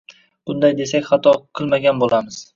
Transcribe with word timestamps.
Shunday 0.49 0.73
desak 0.79 1.11
hato 1.11 1.35
qilmagan 1.61 2.03
bo‘lamiz. 2.03 2.43